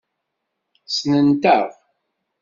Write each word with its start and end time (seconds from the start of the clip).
Ssnent-aɣ. 0.87 1.65